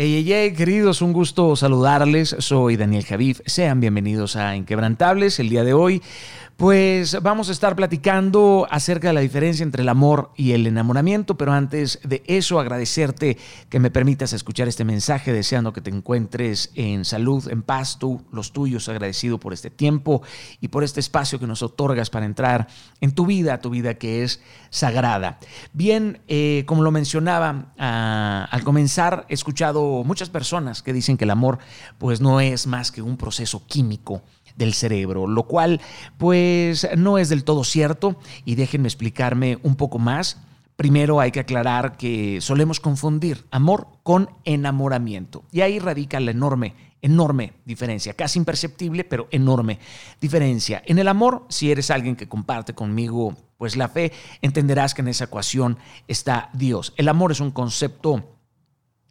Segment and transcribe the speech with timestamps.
[0.00, 2.36] Hey, hey, queridos, un gusto saludarles.
[2.38, 3.40] Soy Daniel Javif.
[3.46, 5.40] Sean bienvenidos a Inquebrantables.
[5.40, 6.02] El día de hoy
[6.58, 11.38] pues vamos a estar platicando acerca de la diferencia entre el amor y el enamoramiento,
[11.38, 13.38] pero antes de eso agradecerte
[13.68, 18.24] que me permitas escuchar este mensaje, deseando que te encuentres en salud, en paz, tú,
[18.32, 20.20] los tuyos, agradecido por este tiempo
[20.60, 22.66] y por este espacio que nos otorgas para entrar
[23.00, 25.38] en tu vida, tu vida que es sagrada.
[25.72, 31.24] Bien, eh, como lo mencionaba ah, al comenzar, he escuchado muchas personas que dicen que
[31.24, 31.60] el amor
[31.98, 34.24] pues no es más que un proceso químico
[34.58, 35.80] del cerebro, lo cual
[36.18, 40.38] pues no es del todo cierto y déjenme explicarme un poco más.
[40.76, 46.74] Primero hay que aclarar que solemos confundir amor con enamoramiento y ahí radica la enorme
[47.00, 49.78] enorme diferencia, casi imperceptible, pero enorme
[50.20, 50.82] diferencia.
[50.84, 55.08] En el amor, si eres alguien que comparte conmigo pues la fe, entenderás que en
[55.08, 56.92] esa ecuación está Dios.
[56.96, 58.37] El amor es un concepto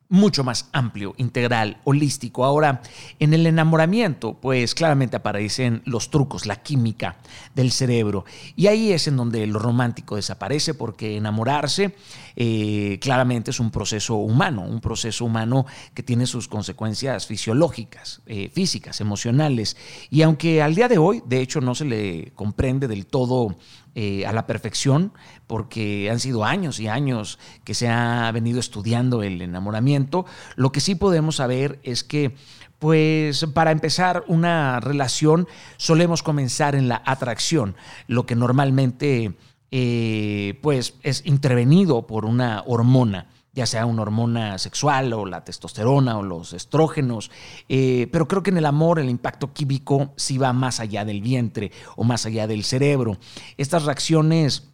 [0.09, 2.45] mucho más amplio, integral, holístico.
[2.45, 2.81] Ahora,
[3.20, 7.17] en el enamoramiento, pues claramente aparecen los trucos, la química
[7.55, 8.25] del cerebro.
[8.55, 11.95] Y ahí es en donde lo romántico desaparece, porque enamorarse
[12.35, 18.50] eh, claramente es un proceso humano, un proceso humano que tiene sus consecuencias fisiológicas, eh,
[18.53, 19.75] físicas, emocionales.
[20.09, 23.58] Y aunque al día de hoy, de hecho, no se le comprende del todo
[24.00, 25.12] eh, a la perfección,
[25.48, 30.28] porque han sido años y años que se ha venido estudiando el enamoramiento.
[30.56, 32.36] Lo que sí podemos saber es que
[32.78, 37.75] pues para empezar una relación solemos comenzar en la atracción,
[38.06, 39.34] lo que normalmente
[39.72, 43.25] eh, pues es intervenido por una hormona
[43.58, 47.31] ya sea una hormona sexual o la testosterona o los estrógenos,
[47.67, 51.23] eh, pero creo que en el amor el impacto químico sí va más allá del
[51.23, 53.17] vientre o más allá del cerebro.
[53.58, 54.69] Estas reacciones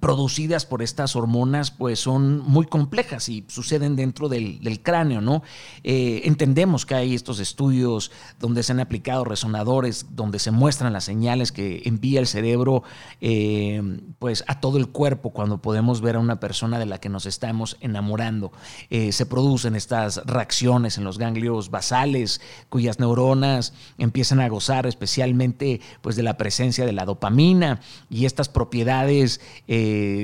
[0.00, 5.42] producidas por estas hormonas pues son muy complejas y suceden dentro del, cráneo, ¿no?
[5.82, 11.04] Eh, entendemos que hay estos estudios donde se han aplicado resonadores, donde se muestran las
[11.04, 12.84] señales que envía el cerebro
[13.20, 13.82] eh,
[14.18, 17.26] pues a todo el cuerpo cuando podemos ver a una persona de la que nos
[17.26, 18.52] estamos enamorando.
[18.90, 25.80] Eh, se producen estas reacciones en los ganglios basales cuyas neuronas empiezan a gozar especialmente
[26.02, 27.80] pues de la presencia de la dopamina
[28.10, 29.40] y estas propiedades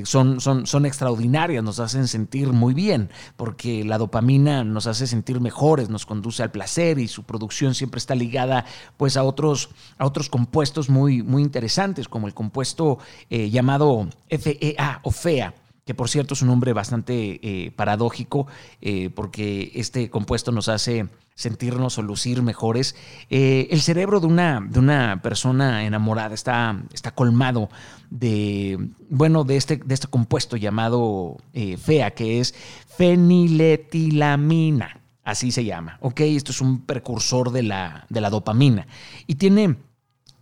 [0.05, 5.41] son, son, son extraordinarias, nos hacen sentir muy bien, porque la dopamina nos hace sentir
[5.41, 8.65] mejores, nos conduce al placer y su producción siempre está ligada
[8.97, 12.99] pues a otros, a otros compuestos muy, muy interesantes, como el compuesto
[13.31, 15.55] eh, llamado FEA o FEA
[15.85, 18.47] que por cierto es un nombre bastante eh, paradójico,
[19.15, 22.95] porque este compuesto nos hace sentirnos o lucir mejores.
[23.31, 27.71] Eh, el cerebro de una, de una persona enamorada está, está colmado
[28.11, 32.55] de, bueno, de este, de este compuesto llamado eh, FEA, que es
[32.97, 35.01] feniletilamina.
[35.25, 35.99] Así se llama.
[36.01, 38.87] Ok, esto es un precursor de la, de la dopamina.
[39.27, 39.77] Y tiene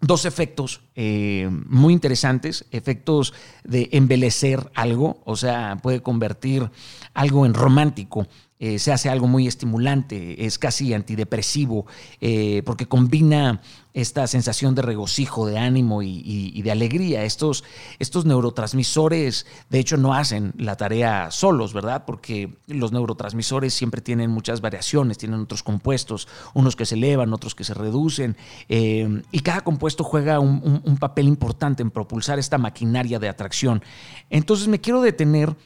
[0.02, 3.32] dos efectos eh, muy interesantes, efectos
[3.62, 6.70] de embelecer algo, o sea, puede convertir
[7.14, 8.26] algo en romántico
[8.62, 11.84] eh, se hace algo muy estimulante, es casi antidepresivo,
[12.20, 13.60] eh, porque combina
[13.92, 17.24] esta sensación de regocijo, de ánimo y, de alegría.
[17.24, 17.64] Estos,
[17.98, 22.04] estos, neurotransmisores, de hecho, no hacen la tarea solos, ¿verdad?
[22.06, 27.56] Porque los neurotransmisores siempre tienen muchas variaciones, tienen otros compuestos, unos que se elevan, otros
[27.56, 28.36] que se reducen,
[28.68, 33.82] eh, y cada compuesto juega un papel importante en propulsar esta maquinaria de atracción.
[34.30, 35.56] Entonces me quiero detener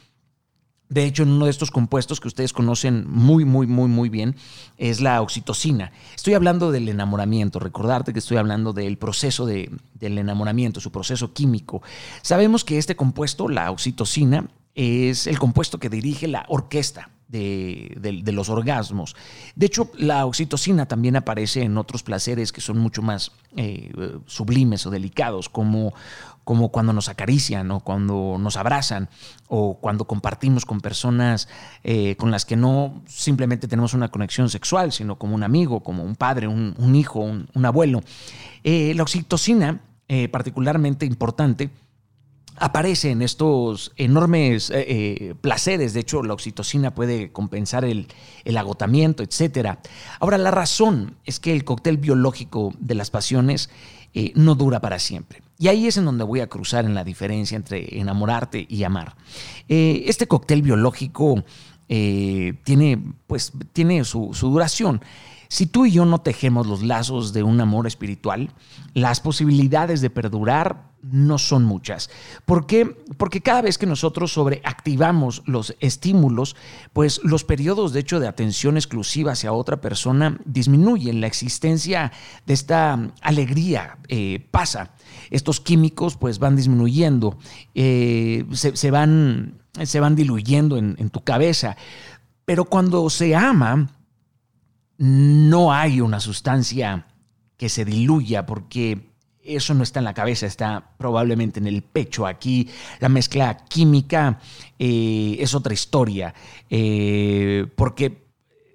[0.89, 4.35] de hecho, en uno de estos compuestos que ustedes conocen muy, muy, muy, muy bien,
[4.77, 5.91] es la oxitocina.
[6.15, 11.33] Estoy hablando del enamoramiento, recordarte que estoy hablando del proceso de, del enamoramiento, su proceso
[11.33, 11.81] químico.
[12.21, 18.49] Sabemos que este compuesto, la oxitocina, es el compuesto que dirige la orquesta de, los
[18.49, 19.15] orgasmos.
[19.55, 23.91] De hecho, la oxitocina también aparece en otros placeres que son mucho más eh,
[24.25, 25.93] sublimes o delicados, como,
[26.43, 29.09] cuando nos acarician o cuando nos abrazan
[29.47, 31.49] o cuando compartimos con personas
[31.83, 36.03] eh, con las que no simplemente tenemos una conexión sexual, sino como un amigo, como
[36.03, 38.01] un padre, un, hijo, un, abuelo.
[38.63, 39.81] Eh, la oxitocina,
[40.31, 41.69] particularmente importante,
[42.59, 45.93] aparece en estos enormes eh, eh, placeres.
[45.93, 48.07] De hecho, la oxitocina puede compensar el,
[48.57, 49.77] agotamiento, etc.
[50.19, 53.69] Ahora, la razón es que el cóctel biológico de las pasiones
[54.13, 55.41] eh, no dura para siempre.
[55.59, 59.15] Y ahí es en donde voy a cruzar en la diferencia entre enamorarte y amar.
[59.67, 61.43] este cóctel biológico
[61.89, 65.01] eh, tiene, pues, tiene su, duración.
[65.49, 68.51] Si tú y yo no tejemos los lazos de un amor espiritual,
[68.93, 72.09] las posibilidades de perdurar no son muchas.
[72.45, 72.85] ¿Por qué?
[73.17, 76.55] Porque cada vez que nosotros sobreactivamos los estímulos,
[76.91, 81.21] pues los periodos de hecho de atención exclusiva hacia otra persona disminuyen.
[81.21, 82.11] La existencia
[82.45, 84.91] de esta alegría eh, pasa.
[85.29, 87.37] Estos químicos pues van disminuyendo,
[87.75, 91.77] eh, se, van, se, van, diluyendo en, tu cabeza.
[92.45, 93.89] Pero cuando se ama,
[94.97, 97.07] no hay una sustancia
[97.57, 99.09] que se diluya porque
[99.43, 102.27] eso no está en la cabeza, está probablemente en el pecho.
[102.27, 102.69] Aquí
[102.99, 104.39] la mezcla química
[104.77, 106.33] eh, es otra historia,
[106.69, 108.27] eh, porque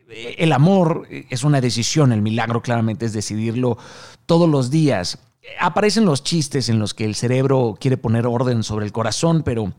[0.08, 3.78] el amor es una decisión, el milagro claramente es decidirlo
[4.26, 5.18] todos los días
[5.58, 9.72] aparecen los chistes en los que el cerebro quiere poner orden sobre el corazón, pero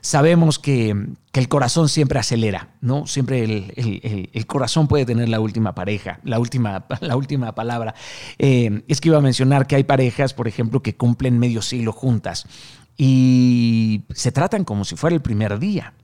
[0.00, 0.94] sabemos que,
[1.32, 3.06] el corazón siempre acelera, ¿no?
[3.06, 7.94] Siempre el, corazón puede tener la última pareja, la última, la última palabra.
[8.38, 11.92] Eh, es que iba a mencionar que hay parejas, por ejemplo, que cumplen medio siglo
[11.92, 12.46] juntas
[12.96, 15.94] y se tratan como si fuera el primer día.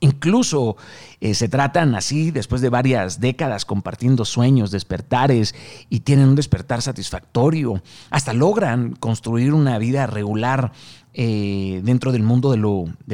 [0.00, 0.76] Incluso
[1.20, 5.54] eh, se tratan así después de varias décadas compartiendo sueños, despertares
[5.88, 7.82] y tienen un despertar satisfactorio.
[8.10, 10.72] Hasta logran construir una vida regular
[11.14, 12.58] eh, dentro del mundo de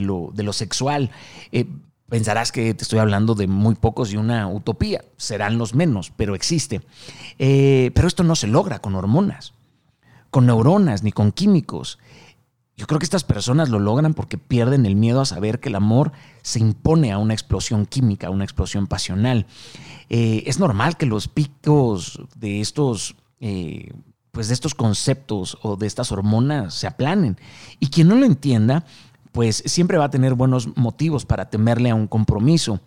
[0.03, 1.11] lo, sexual.
[1.53, 1.67] Eh,
[2.09, 5.05] pensarás que te estoy hablando de muy pocos y una utopía.
[5.17, 6.81] Serán los menos, pero existe.
[7.39, 9.53] pero esto no se logra con hormonas,
[10.31, 11.99] con neuronas ni con químicos.
[12.81, 15.75] Yo creo que estas personas lo logran porque pierden el miedo a saber que el
[15.75, 19.45] amor se impone a una explosión química, a una explosión pasional.
[20.09, 23.93] Eh, es normal que los picos de estos, eh,
[24.31, 27.37] pues de estos conceptos o de estas hormonas se aplanen.
[27.81, 28.87] Y quien no lo entienda,
[29.31, 32.81] pues siempre va a tener buenos motivos para temerle a un compromiso.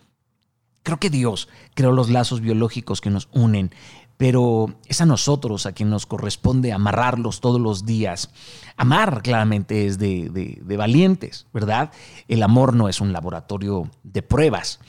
[0.82, 3.70] Creo que Dios creó los lazos biológicos que nos unen
[4.18, 8.30] pero es a nosotros a quien nos corresponde amarrarlos todos los días.
[8.78, 11.92] Amar claramente es de, valientes, ¿verdad?
[12.28, 14.80] El amor no es un laboratorio de pruebas.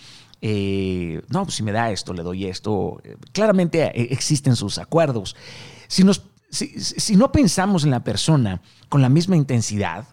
[0.40, 3.00] Eh, no, pues si me da esto, le doy esto.
[3.32, 5.36] Claramente eh, existen sus acuerdos.
[5.88, 6.04] Si,
[6.50, 10.06] si no pensamos en la persona con la misma intensidad,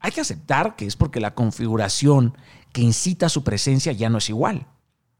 [0.00, 2.36] hay que aceptar que es porque la configuración
[2.72, 4.66] que incita a su presencia ya no es igual.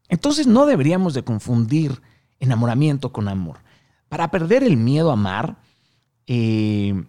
[0.09, 2.01] Entonces no deberíamos de confundir
[2.43, 3.59] enamoramiento con amor.
[4.09, 5.55] Para perder el miedo a amar,
[6.27, 7.03] eh,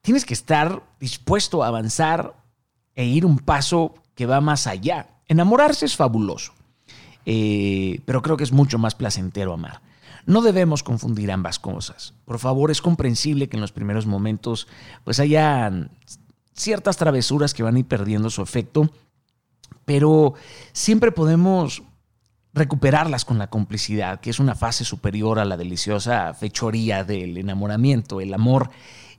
[0.00, 2.34] tienes que estar dispuesto a avanzar
[2.94, 5.08] e ir un paso que va más allá.
[5.28, 6.52] Enamorarse es fabuloso,
[7.26, 9.82] eh, pero creo que es mucho más placentero amar.
[10.24, 12.14] No debemos confundir ambas cosas.
[12.24, 14.66] Por favor, es comprensible que en los primeros momentos
[15.04, 15.70] pues haya
[16.54, 18.90] ciertas travesuras que van a ir perdiendo su efecto,
[19.84, 20.34] pero
[20.72, 21.82] siempre podemos
[22.56, 28.20] recuperarlas con la complicidad, que es una fase superior a la deliciosa fechoría del enamoramiento.
[28.20, 28.70] El amor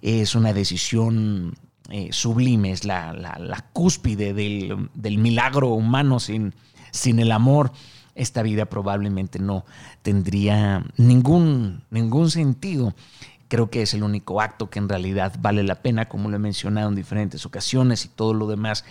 [0.01, 1.55] es una decisión
[1.89, 6.19] eh, sublime, es la, cúspide del, milagro humano.
[6.19, 6.55] Sin,
[6.91, 7.71] sin el amor,
[8.15, 9.65] esta vida probablemente no
[10.01, 12.95] tendría ningún, ningún sentido.
[13.49, 16.39] Creo que es el único acto que en realidad vale la pena, como lo he
[16.39, 18.83] mencionado en diferentes ocasiones, y todo lo demás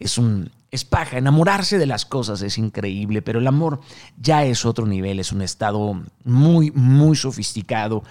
[0.00, 1.18] es un es paja.
[1.18, 3.80] Enamorarse de las cosas es increíble, pero el amor
[4.18, 8.02] ya es otro nivel, es un estado muy, muy sofisticado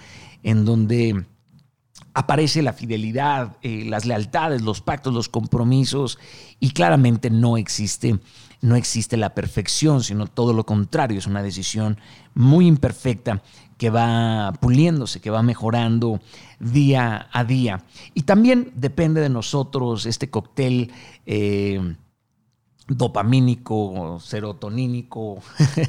[0.44, 1.26] en donde
[2.14, 6.18] aparece la fidelidad, eh, las lealtades, los pactos, los compromisos
[6.60, 8.18] y claramente no existe
[8.62, 11.98] no existe la perfección, sino todo lo contrario, es una decisión
[12.32, 13.42] muy imperfecta
[13.76, 16.20] que va puliéndose, que va mejorando
[16.60, 17.82] día a día.
[18.14, 20.92] Y también depende de nosotros este cóctel
[21.26, 21.96] eh,
[22.96, 25.42] dopamínico, serotonínico,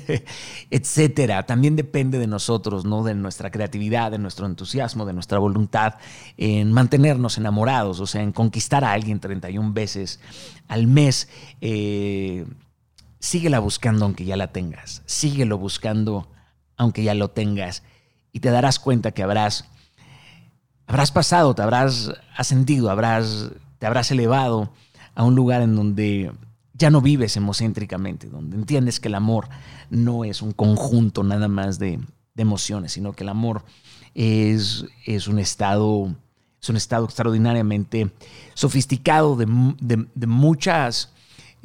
[0.69, 1.45] etcétera.
[1.45, 3.03] También depende de nosotros, ¿no?
[3.03, 5.95] De nuestra creatividad, de nuestro entusiasmo, de nuestra voluntad
[6.37, 10.19] en mantenernos enamorados, o sea, en conquistar a alguien 31 veces
[10.67, 11.29] al mes.
[11.61, 12.45] Eh,
[13.19, 15.01] síguela buscando aunque ya la tengas.
[15.05, 16.27] Síguelo buscando
[16.77, 17.83] aunque ya lo tengas,
[18.31, 19.65] y te darás cuenta que habrás,
[20.87, 24.73] habrás pasado, te habrás ascendido, habrás, te habrás elevado
[25.15, 26.31] a un lugar en donde
[26.73, 29.47] ya no vives hemocéntricamente, donde entiendes que el amor
[29.89, 31.99] no es un conjunto nada más de,
[32.35, 33.63] emociones, sino que el amor
[34.15, 36.15] es, es, un estado,
[36.59, 38.11] es un estado extraordinariamente
[38.55, 39.45] sofisticado de,
[40.15, 41.13] de muchas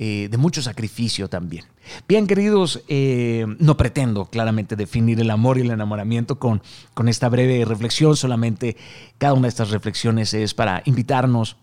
[0.01, 1.65] eh, de mucho sacrificio también.
[2.07, 6.63] Bien, queridos, eh, no pretendo claramente definir el amor y el enamoramiento con,
[6.95, 8.77] con esta breve reflexión, solamente
[9.19, 11.57] cada una de estas reflexiones es para invitarnos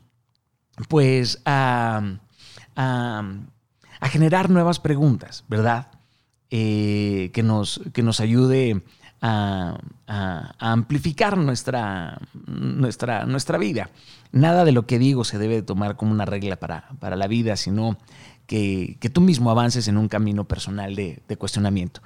[0.89, 2.17] pues a,
[2.75, 3.23] a,
[4.03, 5.87] generar nuevas preguntas, ¿verdad?
[6.49, 8.83] Eh, que, nos, que nos ayude
[9.21, 9.77] a,
[10.59, 13.89] amplificar nuestra, nuestra, nuestra vida.
[14.31, 17.55] Nada de lo que digo se debe tomar como una regla para, para la vida,
[17.55, 17.97] sino
[18.45, 22.01] que, tú mismo avances en un camino personal de cuestionamiento.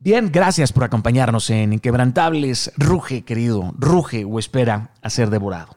[0.00, 2.72] Bien, gracias por acompañarnos en Inquebrantables.
[2.76, 5.76] Ruge, querido, ruge o espera a ser devorado.